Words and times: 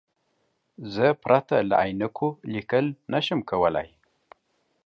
زه 0.93 1.05
پرته 1.23 1.55
له 1.69 1.75
عینکو 1.83 2.29
لیکل 2.53 2.85
نشم 3.13 3.39
کولای. 3.49 3.89